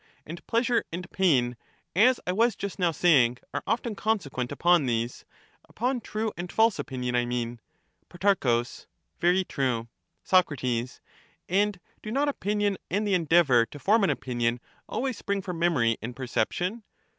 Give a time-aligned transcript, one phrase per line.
[0.25, 1.55] And pleasure and pain,
[1.95, 5.25] as I was just now saying, are often consequent upon these—
[5.69, 7.59] upon true and false opinion, I mean.
[8.09, 8.63] Pro.
[9.19, 9.89] Very true.
[10.23, 10.51] Soc.
[11.47, 15.59] And do not opinion and the endeavour to form an Opinions opinion always spring from
[15.59, 16.81] memory and perception